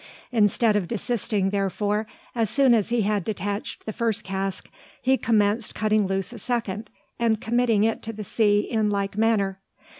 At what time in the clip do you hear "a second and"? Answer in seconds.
6.33-7.39